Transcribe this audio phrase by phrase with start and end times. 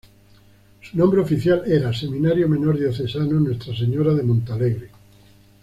[0.81, 4.89] Su nombre oficial era "Seminario Menor Diocesano Nuestra Señora de Montalegre".